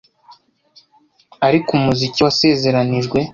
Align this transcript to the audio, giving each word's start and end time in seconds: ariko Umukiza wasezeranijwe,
ariko 1.47 1.69
Umukiza 1.77 2.19
wasezeranijwe, 2.27 3.19